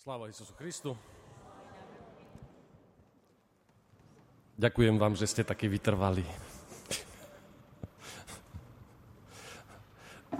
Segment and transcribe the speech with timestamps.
[0.00, 0.96] Sláva Isusu Christu.
[4.56, 6.24] Ďakujem vám, že ste takí vytrvali.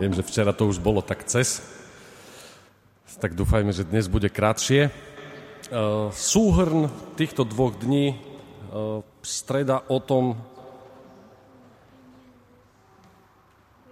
[0.01, 1.61] Viem, že včera to už bolo tak cez,
[3.21, 4.89] tak dúfajme, že dnes bude krátšie.
[4.89, 4.93] E,
[6.09, 6.89] súhrn
[7.21, 8.19] týchto dvoch dní e,
[9.21, 10.41] streda o tom,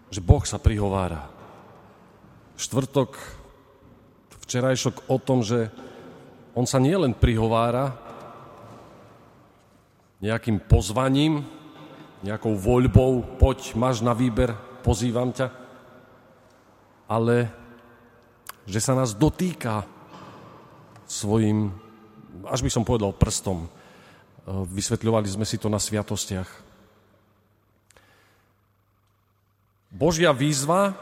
[0.09, 1.29] že Boh sa prihovára.
[2.57, 3.38] Štvrtok
[4.48, 5.68] včerajšok o tom, že
[6.56, 7.93] on sa nielen prihovára
[10.25, 11.44] nejakým pozvaním,
[12.25, 15.53] nejakou voľbou, poď, máš na výber, pozývam ťa,
[17.12, 17.53] ale
[18.64, 19.84] že sa nás dotýka
[21.04, 21.68] svojim,
[22.48, 23.68] až by som povedal, prstom.
[24.48, 26.48] Vysvetľovali sme si to na sviatostiach.
[29.92, 30.96] Božia výzva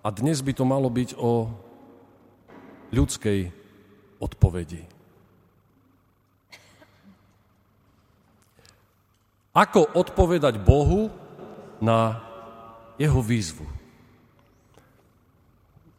[0.00, 1.52] a dnes by to malo byť o
[2.90, 3.52] ľudskej
[4.16, 4.82] odpovedi.
[9.52, 11.12] Ako odpovedať Bohu
[11.82, 12.22] na
[12.96, 13.66] jeho výzvu?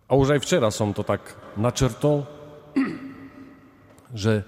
[0.10, 2.26] A už aj včera som to tak načrtol,
[4.12, 4.46] že e,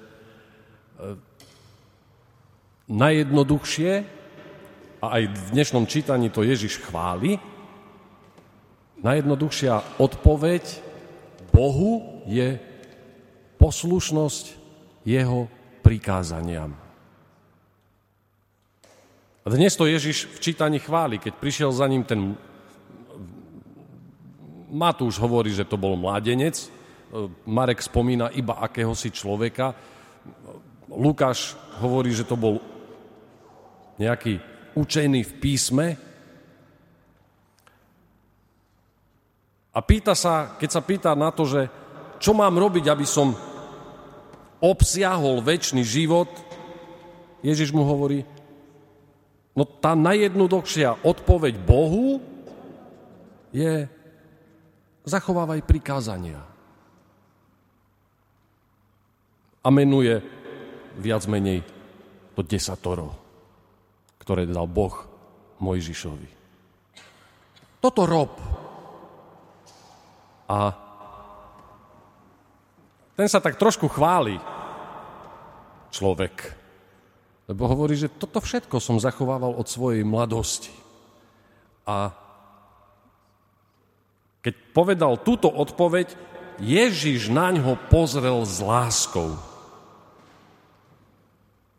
[2.89, 3.91] najjednoduchšie,
[5.03, 7.39] a aj v dnešnom čítaní to Ježiš chváli,
[9.03, 10.63] Najjednoduchšia odpoveď
[11.51, 12.55] Bohu je
[13.59, 14.45] poslušnosť
[15.03, 15.51] jeho
[15.83, 16.71] prikázaniam.
[19.43, 22.39] Dnes to Ježiš v čítaní chváli, keď prišiel za ním ten...
[24.73, 26.71] Matúš hovorí, že to bol mládenec,
[27.45, 29.75] Marek spomína iba akéhosi človeka,
[30.89, 32.57] Lukáš hovorí, že to bol
[34.01, 34.41] nejaký
[34.73, 35.85] učený v písme,
[39.73, 41.65] A pýta sa, keď sa pýta na to, že
[42.21, 43.33] čo mám robiť, aby som
[44.61, 46.29] obsiahol väčší život,
[47.43, 48.23] Ježiš mu hovorí,
[49.57, 52.23] no tá najjednoduchšia odpoveď Bohu
[53.51, 53.89] je
[55.03, 56.39] zachovávaj prikázania.
[59.63, 60.23] A menuje
[60.99, 61.63] viac menej
[62.35, 63.11] to desatoro,
[64.19, 64.95] ktoré dal Boh
[65.59, 66.29] Mojžišovi.
[67.83, 68.31] Toto rob,
[70.49, 70.75] a
[73.13, 74.41] ten sa tak trošku chváli,
[75.93, 76.33] človek.
[77.45, 80.73] Lebo hovorí, že toto všetko som zachovával od svojej mladosti.
[81.85, 82.09] A
[84.41, 86.17] keď povedal túto odpoveď,
[86.57, 89.37] Ježiš na ňo pozrel s láskou.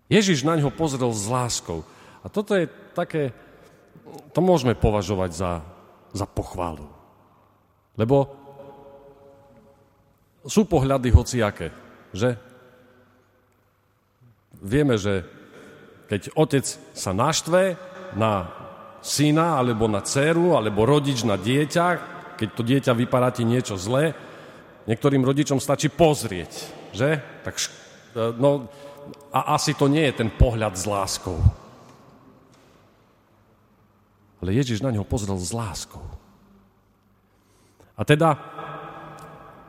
[0.06, 1.82] Ježiš na ňo pozrel s láskou.
[2.22, 3.34] A toto je také,
[4.30, 5.52] to môžeme považovať za,
[6.14, 6.86] za pochválu.
[7.98, 8.43] Lebo
[10.44, 11.72] sú pohľady hociaké,
[12.12, 12.36] že?
[14.64, 15.24] Vieme, že
[16.08, 17.76] keď otec sa naštve
[18.16, 18.48] na
[19.04, 21.86] syna, alebo na dceru, alebo rodič na dieťa,
[22.40, 24.16] keď to dieťa vypadá ti niečo zlé,
[24.88, 26.52] niektorým rodičom stačí pozrieť,
[26.92, 27.20] že?
[27.44, 27.54] Tak,
[28.40, 28.68] no,
[29.32, 31.40] a asi to nie je ten pohľad s láskou.
[34.44, 36.04] Ale Ježiš na ňo pozrel s láskou.
[37.96, 38.53] A teda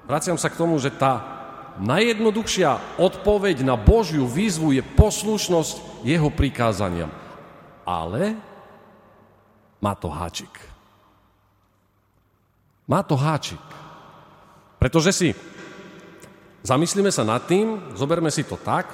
[0.06, 1.36] vraciam sa k tomu, že tá
[1.82, 7.12] najjednoduchšia odpoveď na Božiu výzvu je poslušnosť jeho prikázaniam.
[7.84, 8.40] Ale
[9.84, 10.54] má to háčik.
[12.88, 13.62] Má to háčik.
[14.80, 15.30] Pretože si
[16.66, 18.90] zamyslíme sa nad tým, zoberme si to tak,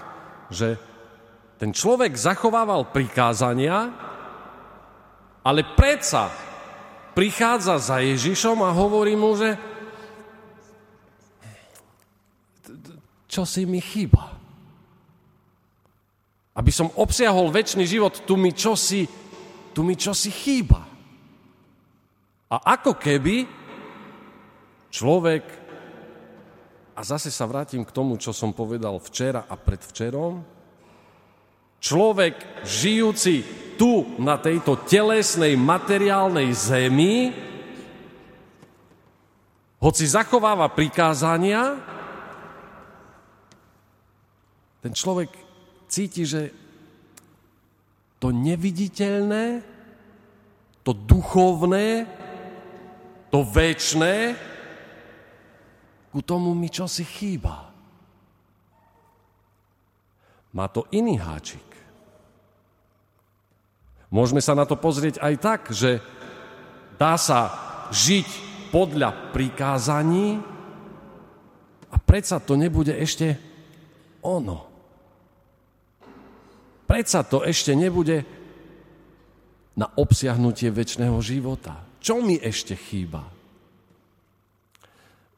[0.52, 0.76] že
[1.62, 3.94] ten človek zachovával prikázania,
[5.46, 6.32] ale predsa
[7.14, 9.56] prichádza za Ježišom a hovorí mu, že
[13.32, 14.36] čo si mi chýba.
[16.52, 19.08] Aby som obsiahol väčší život, tu mi čosi,
[19.72, 20.84] tu mi čosi chýba.
[22.52, 23.48] A ako keby
[24.92, 25.48] človek,
[26.92, 30.44] a zase sa vrátim k tomu, čo som povedal včera a predvčerom,
[31.80, 33.48] človek žijúci
[33.80, 37.32] tu na tejto telesnej materiálnej zemi,
[39.80, 41.80] hoci zachováva prikázania,
[44.82, 45.30] ten človek
[45.86, 46.50] cíti, že
[48.18, 49.62] to neviditeľné,
[50.82, 52.06] to duchovné,
[53.30, 54.36] to väčšné,
[56.12, 57.72] ku tomu mi čosi chýba.
[60.52, 61.64] Má to iný háčik.
[64.12, 66.04] Môžeme sa na to pozrieť aj tak, že
[67.00, 67.48] dá sa
[67.96, 68.28] žiť
[68.76, 70.44] podľa prikázaní,
[72.12, 73.40] predsa to nebude ešte
[74.20, 74.71] ono.
[76.92, 78.28] Predsa to ešte nebude
[79.80, 81.80] na obsiahnutie väčšného života.
[82.04, 83.24] Čo mi ešte chýba?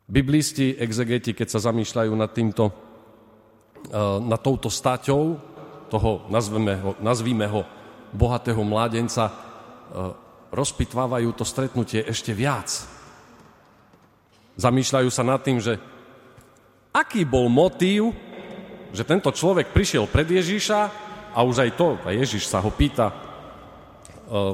[0.09, 2.73] Biblisti, exegeti, keď sa zamýšľajú nad týmto, eh,
[4.25, 5.37] nad touto staťou
[5.93, 7.61] toho, nazveme ho, nazvíme ho,
[8.17, 10.09] bohatého mládenca, eh,
[10.49, 12.81] rozpitvávajú to stretnutie ešte viac.
[14.57, 15.77] Zamýšľajú sa nad tým, že
[16.97, 18.09] aký bol motív,
[18.89, 21.02] že tento človek prišiel pred Ježíša
[21.33, 24.53] a už aj to, a Ježíš sa ho pýta uh,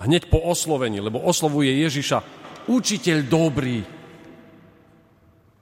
[0.00, 2.24] hneď po oslovení, lebo oslovuje Ježíša,
[2.66, 3.84] učiteľ dobrý,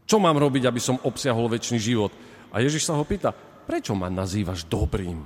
[0.09, 2.15] čo mám robiť, aby som obsiahol väčší život?
[2.49, 3.35] A Ježiš sa ho pýta,
[3.69, 5.21] prečo ma nazývaš dobrým?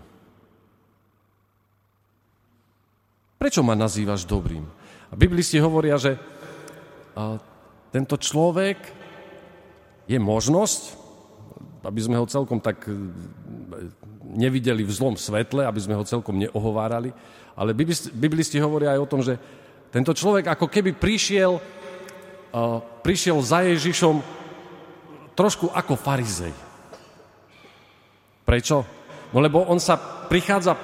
[3.39, 4.67] Prečo ma nazývaš dobrým?
[5.11, 6.19] A biblisti hovoria, že
[7.15, 7.39] a,
[7.95, 8.79] tento človek
[10.11, 10.83] je možnosť,
[11.87, 12.95] aby sme ho celkom tak e,
[14.23, 17.11] nevideli v zlom svetle, aby sme ho celkom neohovárali.
[17.53, 17.77] Ale
[18.13, 19.37] biblisti hovoria aj o tom, že
[19.93, 21.61] tento človek ako keby prišiel,
[23.05, 24.25] prišiel za Ježišom
[25.37, 26.53] trošku ako farizej.
[28.43, 28.85] Prečo?
[29.33, 29.97] No lebo on sa
[30.29, 30.77] prichádza,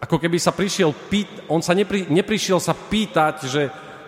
[0.00, 3.62] ako keby sa prišiel pýt, on sa nepri, neprišiel sa pýtať, že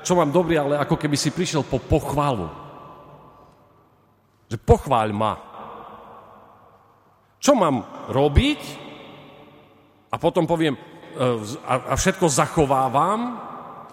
[0.04, 2.48] čo mám dobrý, ale ako keby si prišiel po pochvalu.
[4.52, 5.32] Že pochváľ ma.
[7.44, 8.60] Čo mám robiť?
[10.08, 10.80] A potom poviem, e,
[11.68, 13.36] a všetko zachovávam,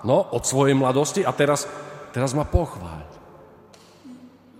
[0.07, 1.67] no, od svojej mladosti a teraz,
[2.15, 3.03] teraz ma pochváľ.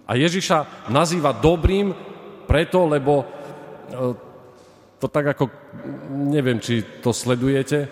[0.03, 1.95] A Ježiša nazýva dobrým
[2.43, 3.25] preto, lebo e,
[4.99, 5.47] to tak ako,
[6.11, 7.87] neviem, či to sledujete,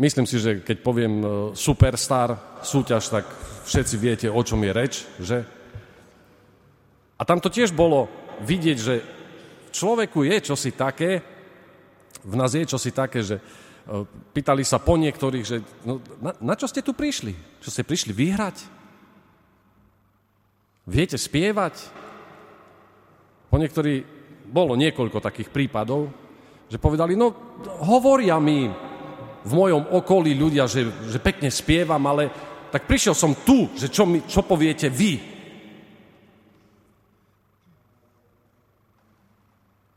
[0.00, 3.28] myslím si, že keď poviem e, superstar, súťaž, tak
[3.68, 5.44] všetci viete, o čom je reč, že?
[7.20, 8.08] A tam to tiež bolo
[8.42, 8.94] vidieť, že
[9.72, 11.24] človeku je čosi také,
[12.22, 13.42] v nás je čosi také, že e,
[14.06, 17.34] pýtali sa po niektorých, že no, na, na čo ste tu prišli?
[17.64, 18.56] Čo ste prišli vyhrať?
[20.86, 21.74] Viete spievať?
[23.48, 24.04] Po niektorí
[24.52, 26.12] bolo niekoľko takých prípadov,
[26.68, 27.32] že povedali, no
[27.84, 28.68] hovoria mi
[29.42, 32.30] v mojom okolí ľudia, že, že pekne spievam, ale
[32.70, 35.31] tak prišiel som tu, že čo, mi, čo poviete vy?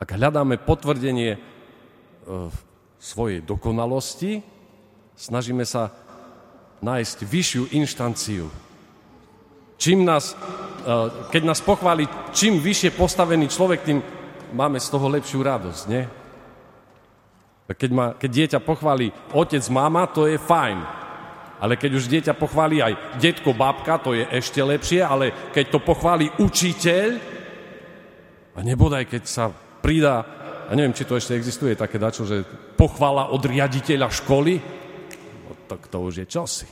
[0.05, 1.39] Ak hľadáme potvrdenie e,
[3.01, 4.37] svojej dokonalosti,
[5.17, 5.89] snažíme sa
[6.77, 8.45] nájsť vyššiu inštanciu.
[9.81, 12.05] Čím nás, e, keď nás pochváli,
[12.37, 13.97] čím vyššie postavený človek, tým
[14.53, 16.05] máme z toho lepšiu radosť, nie?
[17.65, 20.85] Keď, ma, keď dieťa pochváli otec, mama, to je fajn.
[21.57, 25.79] Ale keď už dieťa pochváli aj detko, babka, to je ešte lepšie, ale keď to
[25.81, 27.33] pochváli učiteľ,
[28.55, 30.25] a nebodaj, keď sa pridá,
[30.65, 32.41] a neviem, či to ešte existuje také dačo, že
[32.73, 34.57] pochvala od riaditeľa školy,
[35.45, 36.69] no, tak to už je čosi.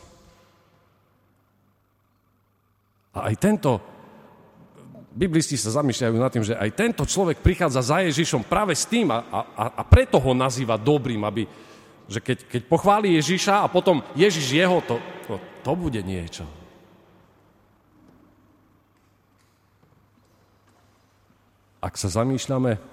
[3.13, 3.77] A aj tento,
[5.13, 9.13] biblisti sa zamýšľajú nad tým, že aj tento človek prichádza za Ježišom práve s tým
[9.13, 11.45] a, a, a preto ho nazýva dobrým, aby,
[12.09, 14.97] že keď, keď pochváli Ježiša a potom Ježiš jeho, to,
[15.29, 16.49] to, to bude niečo.
[21.77, 22.92] Ak sa zamýšľame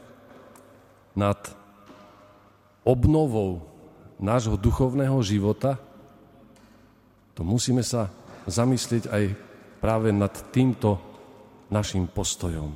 [1.20, 1.36] nad
[2.80, 3.60] obnovou
[4.16, 5.76] nášho duchovného života,
[7.36, 8.08] to musíme sa
[8.48, 9.24] zamyslieť aj
[9.80, 10.96] práve nad týmto
[11.68, 12.72] našim postojom.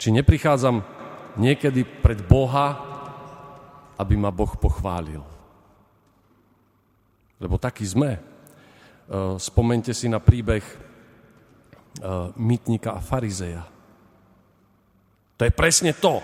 [0.00, 0.80] Či neprichádzam
[1.36, 2.88] niekedy pred Boha,
[4.00, 5.20] aby ma Boh pochválil.
[7.36, 8.16] Lebo taký sme.
[8.16, 8.20] E,
[9.36, 10.76] spomente si na príbeh e,
[12.40, 13.68] mytnika a farizeja.
[15.40, 16.20] To je presne to.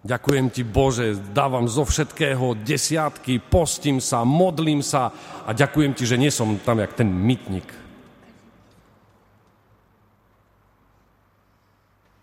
[0.00, 5.12] Ďakujem ti, Bože, dávam zo všetkého desiatky, postím sa, modlím sa
[5.44, 7.68] a ďakujem ti, že nie som tam jak ten mytnik.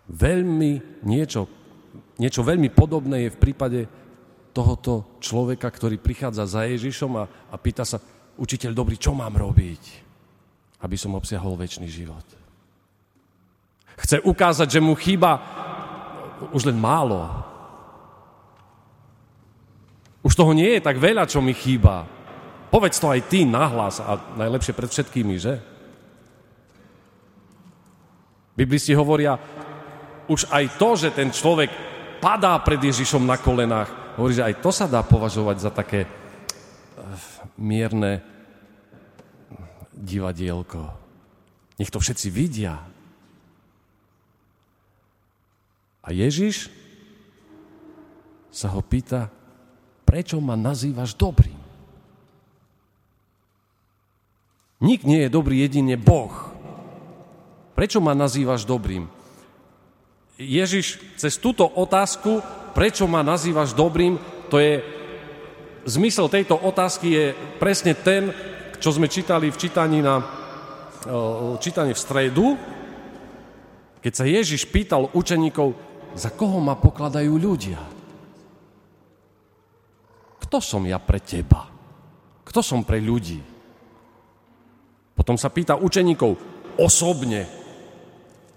[0.10, 1.46] Veľmi niečo,
[2.18, 3.80] niečo veľmi podobné je v prípade
[4.50, 8.02] tohoto človeka, ktorý prichádza za Ježišom a, a pýta sa,
[8.42, 9.84] učiteľ dobrý, čo mám robiť,
[10.82, 12.43] aby som obsiahol väčší život.
[13.98, 15.42] Chce ukázať, že mu chýba
[16.52, 17.30] už len málo.
[20.24, 22.08] Už toho nie je tak veľa, čo mi chýba.
[22.74, 25.62] Povedz to aj ty nahlas a najlepšie pred všetkými, že?
[28.54, 29.38] Biblisti hovoria,
[30.30, 31.70] už aj to, že ten človek
[32.22, 36.10] padá pred Ježišom na kolenách, hovorí, že aj to sa dá považovať za také eh,
[37.60, 38.24] mierne
[39.94, 40.82] divadielko.
[41.78, 42.93] Nech to všetci vidia.
[46.04, 46.68] A Ježiš
[48.52, 49.32] sa ho pýta,
[50.04, 51.58] prečo ma nazývaš dobrým?
[54.84, 56.52] Nik nie je dobrý, jedine Boh.
[57.72, 59.08] Prečo ma nazývaš dobrým?
[60.36, 62.44] Ježiš cez túto otázku,
[62.76, 64.20] prečo ma nazývaš dobrým,
[64.52, 64.84] to je,
[65.88, 67.26] zmysel tejto otázky je
[67.64, 68.36] presne ten,
[68.84, 70.20] čo sme čítali v čítaní, na,
[71.64, 72.60] čítaní v stredu,
[74.04, 77.82] keď sa Ježiš pýtal učeníkov, za koho ma pokladajú ľudia?
[80.44, 81.66] Kto som ja pre teba?
[82.46, 83.42] Kto som pre ľudí?
[85.14, 86.32] Potom sa pýta učeníkov
[86.78, 87.46] osobne,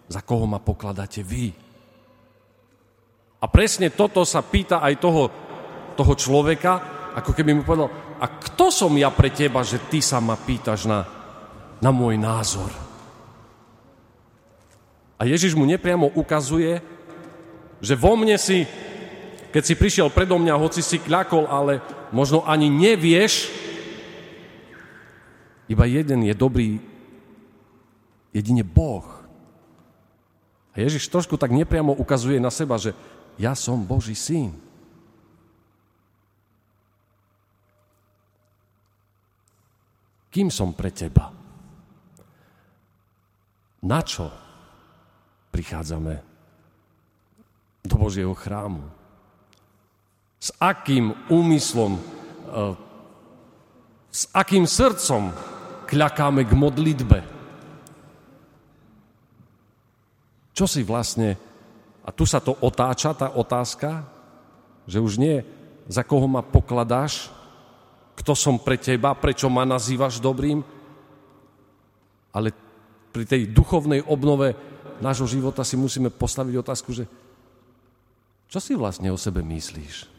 [0.09, 1.53] za koho ma pokladáte vy.
[3.41, 5.23] A presne toto sa pýta aj toho,
[5.97, 6.73] toho človeka,
[7.17, 10.89] ako keby mu povedal, a kto som ja pre teba, že ty sa ma pýtaš
[10.89, 11.05] na,
[11.81, 12.73] na môj názor?
[15.17, 16.81] A Ježiš mu nepriamo ukazuje,
[17.81, 18.65] že vo mne si,
[19.53, 21.81] keď si prišiel predo mňa, hoci si kľakol, ale
[22.13, 23.53] možno ani nevieš,
[25.67, 26.79] iba jeden je dobrý,
[28.31, 29.07] jedine Boh.
[30.77, 32.93] A Ježiš trošku tak nepriamo ukazuje na seba, že
[33.41, 34.53] ja som Boží syn.
[40.29, 41.33] Kým som pre teba?
[43.81, 44.29] Na čo
[45.49, 46.26] prichádzame
[47.87, 48.85] do Božieho chrámu?
[50.37, 52.01] S akým úmyslom, e,
[54.13, 55.33] s akým srdcom
[55.87, 57.19] kľakáme k modlitbe.
[60.57, 61.39] Čo si vlastne,
[62.03, 64.07] a tu sa to otáča, tá otázka,
[64.87, 65.43] že už nie
[65.87, 67.31] za koho ma pokladáš,
[68.17, 70.65] kto som pre teba, prečo ma nazývaš dobrým,
[72.33, 72.51] ale
[73.13, 74.57] pri tej duchovnej obnove
[75.01, 77.05] nášho života si musíme postaviť otázku, že
[78.47, 80.17] čo si vlastne o sebe myslíš?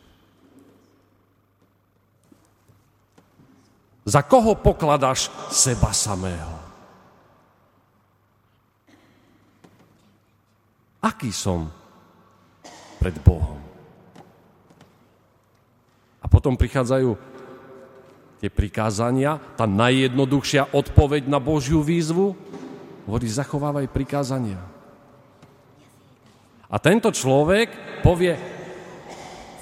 [4.07, 6.55] Za koho pokladáš seba samého?
[11.03, 11.67] Aký som
[12.99, 13.59] pred Bohom?
[16.23, 17.15] A potom prichádzajú
[18.43, 22.35] tie prikázania, tá najjednoduchšia odpoveď na Božiu výzvu,
[23.07, 24.76] hovorí, zachovávaj prikázania.
[26.67, 28.35] A tento človek povie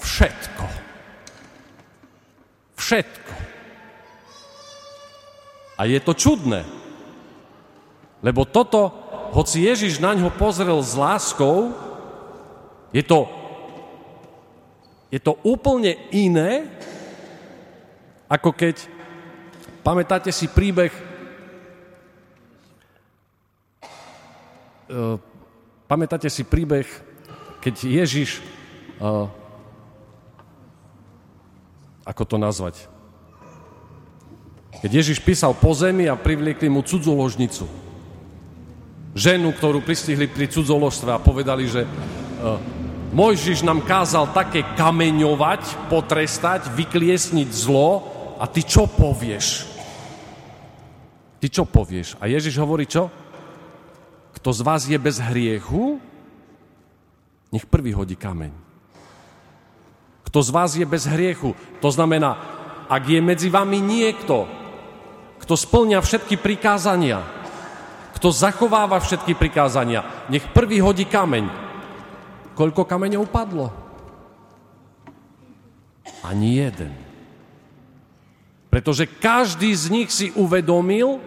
[0.01, 0.65] všetko.
[2.73, 3.33] Všetko.
[5.75, 6.63] A je to čudné,
[8.23, 8.89] lebo toto,
[9.35, 11.75] hoci Ježiš na ňo pozrel s láskou,
[12.95, 13.27] je to,
[15.11, 16.71] je to úplne iné,
[18.31, 18.87] ako keď,
[19.83, 20.95] pamätáte si príbeh,
[24.89, 25.19] uh,
[25.85, 26.85] pamätáte si príbeh,
[27.61, 27.75] keď
[28.05, 28.41] Ježiš,
[29.01, 29.29] uh,
[32.05, 32.75] ako to nazvať,
[34.81, 37.65] keď Ježiš písal po zemi a privliekli mu cudzoložnicu.
[39.15, 42.59] Ženu, ktorú pristihli pri cudzoložstve a povedali, že uh,
[43.15, 48.03] Mojžiš nám kázal také kameňovať, potrestať, vykliesniť zlo
[48.35, 49.63] a ty čo povieš?
[51.39, 52.19] Ty čo povieš?
[52.19, 53.07] A Ježiš hovorí čo?
[54.45, 55.97] Kto z vás je bez hriechu,
[57.49, 58.53] nech prvý hodí kameň.
[60.21, 62.37] Kto z vás je bez hriechu, to znamená,
[62.85, 64.45] ak je medzi vami niekto,
[65.41, 67.25] kto splňa všetky prikázania,
[68.13, 71.49] kto zachováva všetky prikázania, nech prvý hodí kameň.
[72.53, 73.73] Koľko kameňov padlo?
[76.21, 76.93] Ani jeden.
[78.69, 81.17] Pretože každý z nich si uvedomil,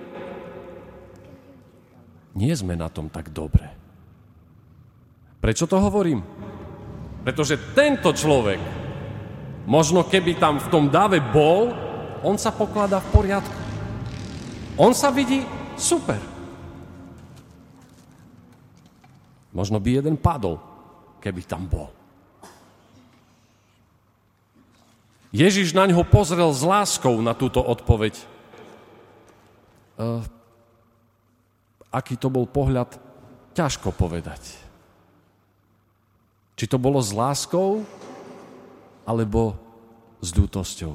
[2.36, 3.70] nie sme na tom tak dobre.
[5.38, 6.20] Prečo to hovorím?
[7.22, 8.58] Pretože tento človek,
[9.68, 11.70] možno keby tam v tom dáve bol,
[12.26, 13.58] on sa pokladá v poriadku.
[14.78, 15.46] On sa vidí
[15.78, 16.18] super.
[19.54, 20.58] Možno by jeden padol,
[21.18, 21.90] keby tam bol.
[25.28, 28.16] Ježiš na ňo pozrel s láskou na túto odpoveď.
[29.98, 30.22] Uh,
[31.92, 32.96] aký to bol pohľad,
[33.56, 34.42] ťažko povedať.
[36.58, 37.86] Či to bolo s láskou,
[39.08, 39.56] alebo
[40.20, 40.94] s ľútosťou.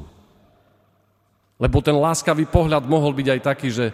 [1.58, 3.86] Lebo ten láskavý pohľad mohol byť aj taký, že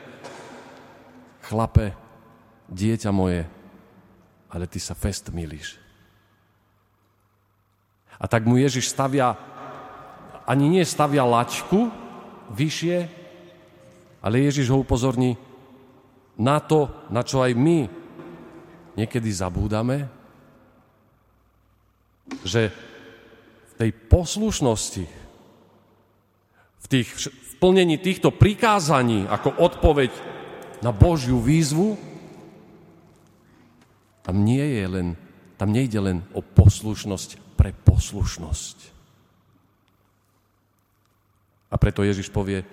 [1.47, 1.95] chlape,
[2.67, 3.47] dieťa moje,
[4.51, 5.79] ale ty sa fest milíš.
[8.19, 9.39] A tak mu Ježiš stavia,
[10.43, 11.87] ani nie stavia lačku
[12.51, 12.97] vyššie,
[14.19, 15.39] ale Ježiš ho upozorní,
[16.39, 17.85] na to, na čo aj my
[18.95, 20.07] niekedy zabúdame,
[22.47, 22.71] že
[23.69, 25.05] v tej poslušnosti,
[26.79, 30.11] v, tých, v plnení týchto prikázaní ako odpoveď
[30.79, 31.99] na Božiu výzvu,
[34.23, 35.07] tam nie je len,
[35.59, 38.77] tam nejde len o poslušnosť pre poslušnosť.
[41.69, 42.63] A preto Ježiš povie,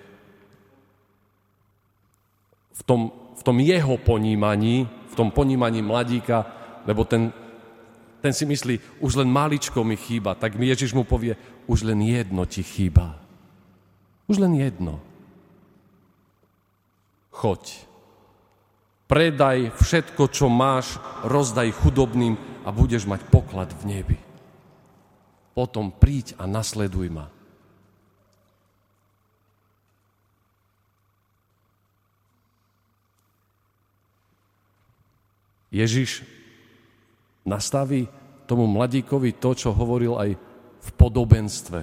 [2.77, 6.45] v tom, v tom jeho ponímaní, v tom ponímaní mladíka,
[6.85, 7.29] lebo ten,
[8.21, 11.37] ten si myslí, už len maličko mi chýba, tak Ježiš mu povie,
[11.69, 13.21] už len jedno ti chýba.
[14.27, 14.99] Už len jedno.
[17.31, 17.87] Choď.
[19.07, 22.35] Predaj všetko, čo máš, rozdaj chudobným
[22.67, 24.19] a budeš mať poklad v nebi.
[25.55, 27.31] Potom príď a nasleduj ma.
[35.71, 36.23] Ježiš
[37.43, 38.07] nastaví
[38.47, 40.31] tomu mladíkovi to, čo hovoril aj
[40.77, 41.81] v podobenstve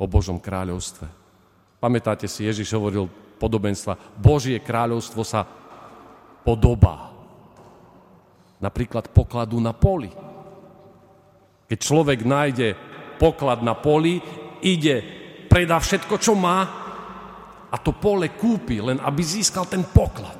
[0.00, 1.06] o Božom kráľovstve.
[1.78, 3.06] Pamätáte si, Ježiš hovoril
[3.38, 4.18] podobenstva.
[4.18, 5.44] Božie kráľovstvo sa
[6.42, 7.12] podobá.
[8.58, 10.10] Napríklad pokladu na poli.
[11.68, 12.68] Keď človek nájde
[13.20, 14.18] poklad na poli,
[14.64, 15.04] ide,
[15.46, 16.58] predá všetko, čo má
[17.68, 20.37] a to pole kúpi, len aby získal ten poklad.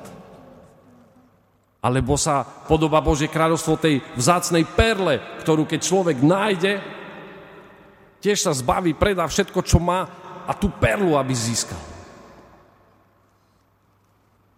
[1.79, 6.83] Alebo sa podoba Božie kráľovstvo tej vzácnej perle, ktorú keď človek nájde,
[8.19, 10.03] tiež sa zbaví, predá všetko, čo má
[10.43, 11.79] a tú perlu, aby získal.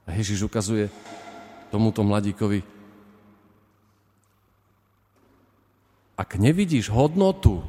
[0.09, 0.89] A Ježiš ukazuje
[1.69, 2.65] tomuto mladíkovi,
[6.17, 7.65] ak nevidíš hodnotu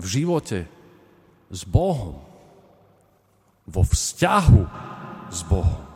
[0.00, 0.64] v živote
[1.52, 2.16] s Bohom,
[3.68, 4.62] vo vzťahu
[5.28, 5.89] s Bohom,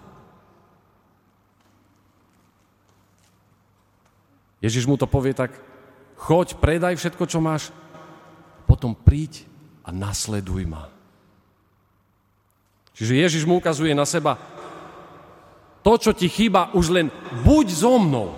[4.64, 5.52] Ježiš mu to povie tak,
[6.16, 7.68] choď, predaj všetko, čo máš,
[8.64, 9.44] potom príď
[9.84, 10.88] a nasleduj ma.
[12.96, 14.40] Čiže Ježiš mu ukazuje na seba,
[15.84, 17.12] to, čo ti chýba, už len
[17.44, 18.32] buď so mnou.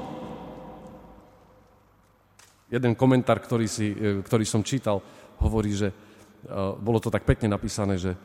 [2.66, 4.98] Jeden komentár, ktorý, si, e, ktorý som čítal,
[5.38, 5.94] hovorí, že e,
[6.82, 8.18] bolo to tak pekne napísané, že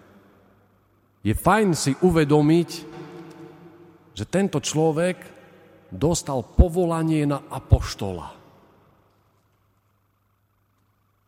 [1.22, 2.70] je fajn si uvedomiť,
[4.18, 5.41] že tento človek
[5.92, 8.32] dostal povolanie na apoštola.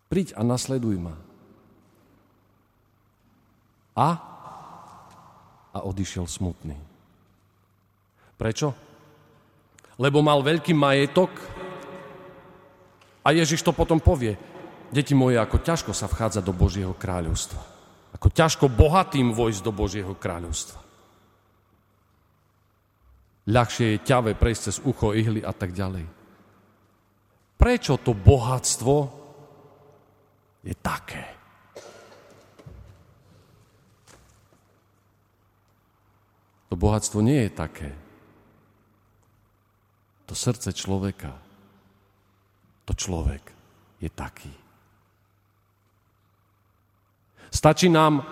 [0.08, 1.15] Príď a nasleduj ma.
[3.93, 4.10] A?
[5.73, 6.78] A odišiel smutný.
[8.38, 8.73] Prečo?
[10.02, 11.30] Lebo mal veľký majetok
[13.23, 14.36] a Ježiš to potom povie.
[14.93, 17.62] Deti moje, ako ťažko sa vchádza do Božieho kráľovstva.
[18.13, 20.83] Ako ťažko bohatým vojsť do Božieho kráľovstva.
[23.43, 26.08] Ľahšie je ťave prejsť cez ucho, ihly a tak ďalej.
[27.60, 28.95] Prečo to bohatstvo
[30.63, 31.23] je také?
[36.71, 37.91] To bohatstvo nie je také.
[40.25, 41.36] To srdce človeka,
[42.88, 43.43] to človek
[43.99, 44.49] je taký.
[47.53, 48.25] Stačí nám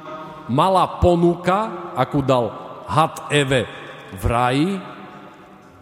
[0.50, 2.50] malá ponuka, akú dal
[2.90, 3.70] had Eve
[4.18, 4.70] v raji,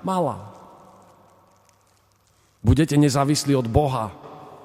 [0.03, 0.49] malá.
[2.59, 4.11] Budete nezávislí od Boha.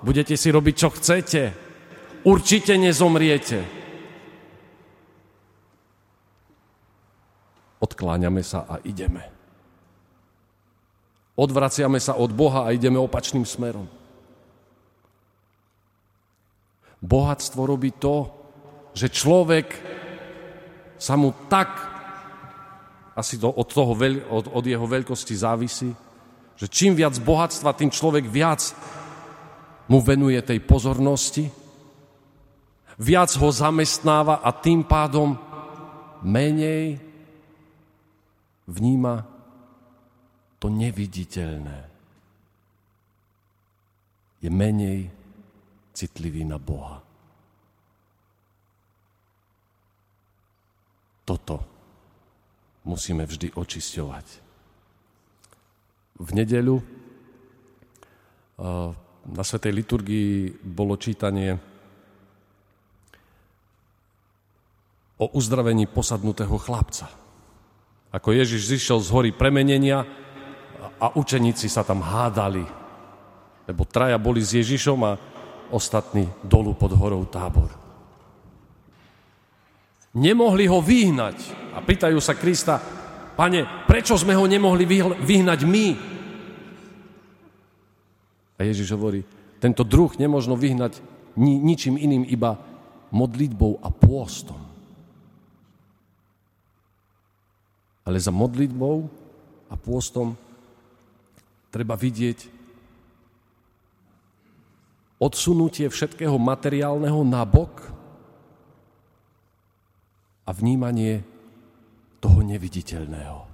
[0.03, 1.42] Budete si robiť, čo chcete.
[2.27, 3.64] Určite nezomriete.
[7.79, 9.23] Odkláňame sa a ideme.
[11.35, 13.87] Odvraciame sa od Boha a ideme opačným smerom.
[17.05, 18.33] Bohatstvo robí to,
[18.97, 19.66] že človek
[20.97, 21.93] sa mu tak
[23.14, 23.94] asi to, od, toho,
[24.31, 25.90] od, od jeho veľkosti závisí,
[26.59, 28.74] že čím viac bohatstva, tým človek viac
[29.87, 31.46] mu venuje tej pozornosti,
[32.98, 35.35] viac ho zamestnáva a tým pádom
[36.27, 36.98] menej
[38.66, 39.27] vníma
[40.59, 41.81] to neviditeľné.
[44.42, 45.09] Je menej
[45.94, 47.00] citlivý na Boha.
[51.24, 51.73] Toto
[52.85, 54.27] musíme vždy očisťovať.
[56.20, 56.85] V nedeľu eh,
[59.25, 61.57] na Svetej liturgii bolo čítanie
[65.18, 67.09] o uzdravení posadnutého chlapca.
[68.14, 70.07] Ako Ježiš zišiel z hory premenenia
[71.01, 72.62] a učeníci sa tam hádali,
[73.66, 75.18] lebo traja boli s Ježišom a
[75.75, 77.84] ostatní dolu pod horou tábor.
[80.14, 81.37] Nemohli ho vyhnať.
[81.74, 82.79] A pýtajú sa Krista,
[83.35, 84.87] pane, prečo sme ho nemohli
[85.18, 85.87] vyhnať my?
[88.55, 89.27] A Ježiš hovorí,
[89.59, 91.03] tento druh nemožno vyhnať
[91.35, 92.55] ni- ničím iným, iba
[93.11, 94.59] modlitbou a pôstom.
[98.05, 99.09] Ale za modlitbou
[99.72, 100.38] a pôstom
[101.72, 102.46] treba vidieť
[105.18, 107.93] odsunutie všetkého materiálneho na bok
[110.44, 111.24] a vnímanie
[112.20, 113.44] toho neviditeľného.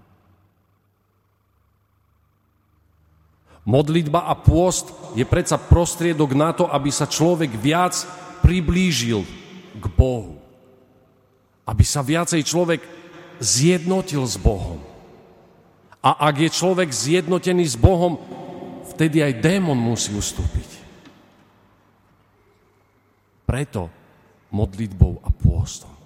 [3.66, 7.94] Modlitba a pôst je predsa prostriedok na to, aby sa človek viac
[8.40, 9.22] priblížil
[9.76, 10.40] k Bohu.
[11.68, 12.80] Aby sa viacej človek
[13.38, 14.80] zjednotil s Bohom.
[16.00, 18.16] A ak je človek zjednotený s Bohom,
[18.96, 20.80] vtedy aj démon musí ustúpiť.
[23.44, 23.92] Preto
[24.48, 25.99] modlitbou a pôstom.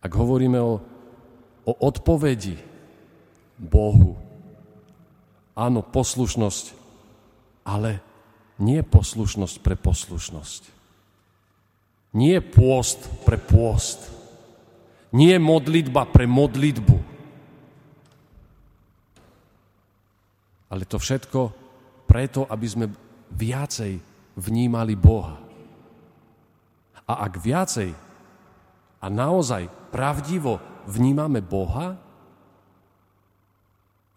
[0.00, 0.80] Ak hovoríme o,
[1.68, 2.56] o odpovedi
[3.60, 4.16] Bohu,
[5.52, 6.72] áno, poslušnosť,
[7.68, 8.00] ale
[8.60, 10.62] nie poslušnosť pre poslušnosť.
[12.16, 14.02] Nie pôst pre pôst.
[15.14, 16.96] Nie modlitba pre modlitbu.
[20.70, 21.50] Ale to všetko
[22.06, 22.86] preto, aby sme
[23.34, 23.98] viacej
[24.38, 25.38] vnímali Boha.
[27.10, 27.90] A ak viacej
[29.02, 31.98] a naozaj pravdivo vnímame Boha,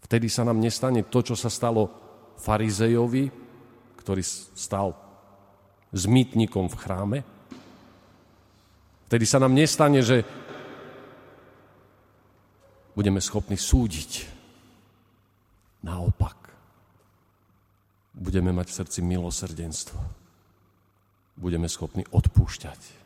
[0.05, 1.89] vtedy sa nám nestane to, čo sa stalo
[2.37, 3.33] farizejovi,
[3.97, 4.21] ktorý
[4.53, 4.93] stal
[5.93, 6.03] s
[6.69, 7.19] v chráme.
[9.09, 10.25] Vtedy sa nám nestane, že
[12.97, 14.25] budeme schopní súdiť.
[15.83, 16.37] Naopak.
[18.13, 19.99] Budeme mať v srdci milosrdenstvo.
[21.37, 23.02] Budeme schopní odpúšťať.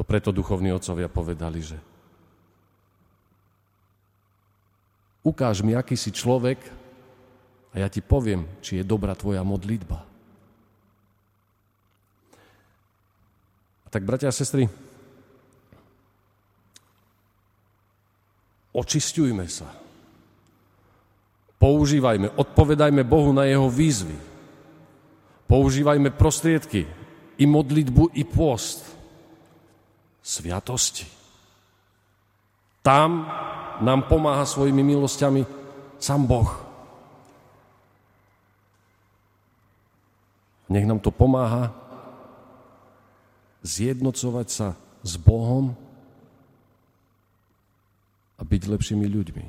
[0.00, 1.76] To preto duchovní otcovia povedali, že
[5.20, 6.56] ukáž mi, aký si človek
[7.76, 10.08] a ja ti poviem, či je dobrá tvoja modlitba.
[13.92, 14.72] Tak, bratia a sestry,
[18.72, 19.68] očistujme sa.
[21.60, 24.16] Používajme, odpovedajme Bohu na jeho výzvy.
[25.44, 26.88] Používajme prostriedky,
[27.36, 28.89] i modlitbu, i post
[30.22, 31.08] sviatosti.
[32.80, 33.28] Tam
[33.80, 35.42] nám pomáha svojimi milosťami
[36.00, 36.50] sám Boh.
[40.70, 41.74] Nech nám to pomáha
[43.60, 44.68] zjednocovať sa
[45.02, 45.74] s Bohom
[48.38, 49.46] a byť lepšími ľuďmi.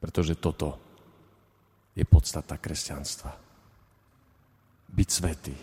[0.00, 0.80] Pretože toto
[1.92, 3.32] je podstata kresťanstva.
[4.88, 5.56] Byť svetý.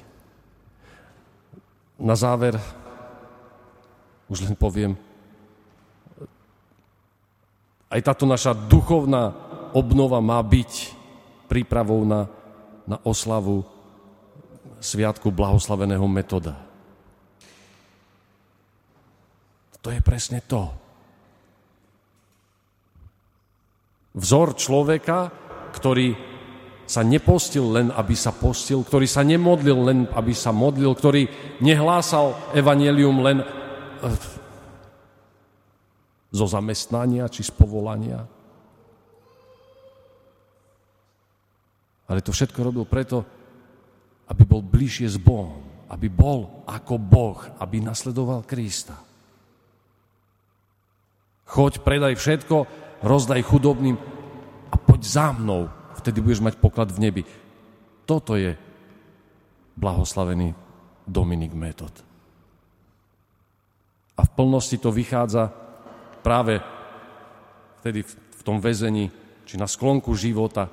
[1.98, 2.62] Na záver
[4.28, 4.96] už len poviem,
[7.88, 9.32] aj táto naša duchovná
[9.72, 10.72] obnova má byť
[11.48, 12.28] prípravou na,
[12.84, 13.64] na oslavu
[14.78, 16.60] Sviatku blahoslaveného metoda.
[19.82, 20.68] To je presne to.
[24.18, 25.32] Vzor človeka,
[25.72, 26.12] ktorý
[26.88, 31.28] sa nepostil len, aby sa postil, ktorý sa nemodlil len, aby sa modlil, ktorý
[31.64, 33.44] nehlásal evanelium len,
[36.32, 38.24] zo zamestnania či z povolania.
[42.08, 43.28] Ale to všetko robil preto,
[44.32, 48.96] aby bol bližšie s Bohom, aby bol ako Boh, aby nasledoval Krista.
[51.48, 52.68] Choď, predaj všetko,
[53.04, 53.96] rozdaj chudobným
[54.72, 57.24] a poď za mnou, vtedy budeš mať poklad v nebi.
[58.04, 58.56] Toto je
[59.80, 60.56] blahoslavený
[61.08, 62.07] Dominik Metod.
[64.18, 65.54] A v plnosti to vychádza
[66.26, 66.60] práve
[67.80, 69.14] vtedy v tom väzení,
[69.48, 70.68] či na sklonku života.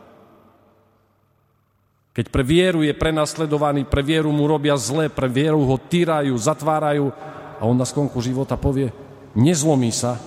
[2.14, 7.10] Keď pre vieru je prenasledovaný, pre vieru mu robia zle, pre vieru ho týrajú, zatvárajú
[7.58, 8.90] a on na sklonku života povie,
[9.34, 10.18] nezlomí sa,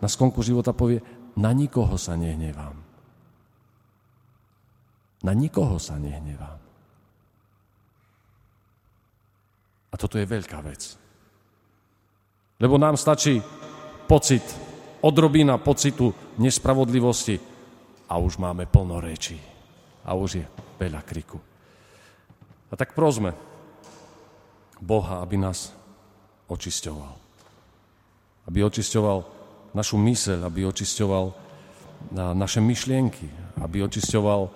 [0.00, 1.00] na sklonku života povie,
[1.38, 2.76] na nikoho sa nehnevám.
[5.22, 6.60] Na nikoho sa nehnevám.
[9.88, 11.07] A toto je veľká vec.
[12.58, 13.38] Lebo nám stačí
[14.10, 14.42] pocit,
[15.00, 16.10] odrobina pocitu
[16.42, 17.38] nespravodlivosti
[18.10, 19.38] a už máme plno rečí.
[20.02, 20.44] A už je
[20.80, 21.38] veľa kriku.
[22.68, 23.32] A tak prosme
[24.82, 25.70] Boha, aby nás
[26.50, 27.14] očisťoval.
[28.50, 29.18] Aby očisťoval
[29.76, 31.24] našu myseľ, aby očisťoval
[32.34, 33.26] naše myšlienky,
[33.60, 34.50] aby očisťoval e,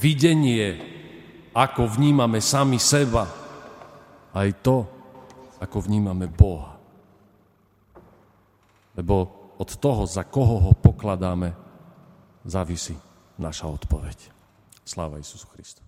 [0.00, 0.66] videnie,
[1.52, 3.28] ako vnímame sami seba.
[4.32, 4.95] Aj to,
[5.62, 6.76] ako vnímame Boha.
[8.96, 9.14] Lebo
[9.56, 11.54] od toho, za koho ho pokladáme,
[12.44, 12.96] závisí
[13.40, 14.32] naša odpoveď.
[14.84, 15.85] Sláva Isusu Christu.